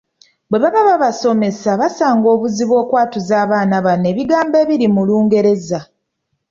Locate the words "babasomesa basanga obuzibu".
0.89-2.73